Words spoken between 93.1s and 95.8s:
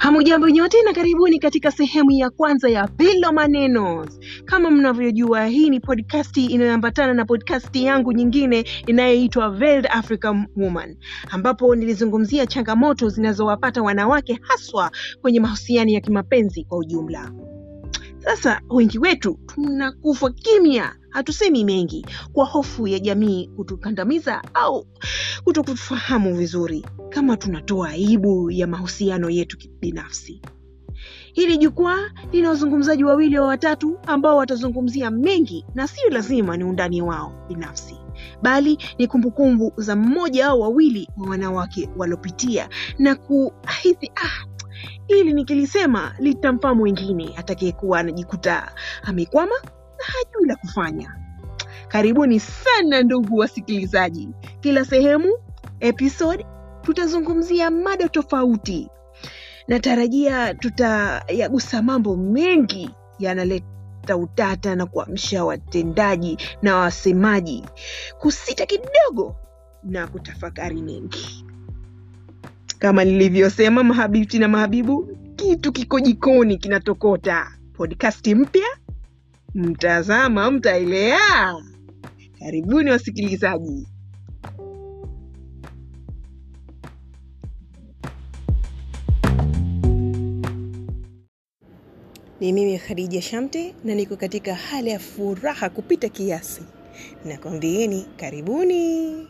Shamte na niko katika hali ya furaha